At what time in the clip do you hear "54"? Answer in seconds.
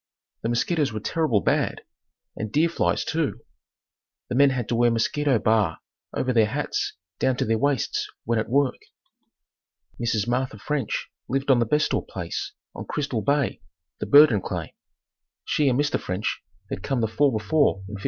17.97-17.97